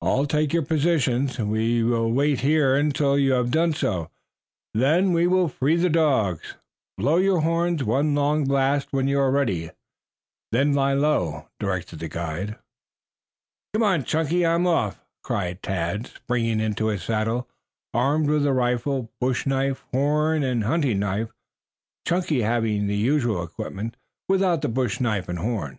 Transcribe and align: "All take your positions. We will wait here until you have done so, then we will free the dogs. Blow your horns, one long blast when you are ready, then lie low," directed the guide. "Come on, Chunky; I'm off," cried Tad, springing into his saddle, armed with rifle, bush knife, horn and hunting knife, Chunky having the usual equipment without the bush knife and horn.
"All 0.00 0.24
take 0.24 0.54
your 0.54 0.62
positions. 0.62 1.38
We 1.38 1.82
will 1.82 2.10
wait 2.10 2.40
here 2.40 2.74
until 2.74 3.18
you 3.18 3.32
have 3.32 3.50
done 3.50 3.74
so, 3.74 4.08
then 4.72 5.12
we 5.12 5.26
will 5.26 5.46
free 5.48 5.76
the 5.76 5.90
dogs. 5.90 6.54
Blow 6.96 7.18
your 7.18 7.40
horns, 7.40 7.84
one 7.84 8.14
long 8.14 8.44
blast 8.44 8.88
when 8.94 9.08
you 9.08 9.20
are 9.20 9.30
ready, 9.30 9.68
then 10.52 10.72
lie 10.72 10.94
low," 10.94 11.50
directed 11.60 11.98
the 11.98 12.08
guide. 12.08 12.56
"Come 13.74 13.82
on, 13.82 14.04
Chunky; 14.04 14.46
I'm 14.46 14.66
off," 14.66 15.04
cried 15.22 15.62
Tad, 15.62 16.06
springing 16.06 16.60
into 16.60 16.86
his 16.86 17.02
saddle, 17.02 17.46
armed 17.92 18.26
with 18.30 18.46
rifle, 18.46 19.12
bush 19.20 19.44
knife, 19.44 19.84
horn 19.92 20.42
and 20.42 20.64
hunting 20.64 21.00
knife, 21.00 21.28
Chunky 22.06 22.40
having 22.40 22.86
the 22.86 22.96
usual 22.96 23.42
equipment 23.42 23.98
without 24.30 24.62
the 24.62 24.68
bush 24.70 24.98
knife 24.98 25.28
and 25.28 25.38
horn. 25.38 25.78